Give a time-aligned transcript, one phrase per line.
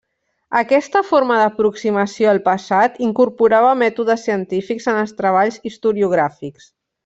[0.59, 6.71] Aquesta forma d'aproximació al passat incorporava mètodes científics en els treballs historiogràfics.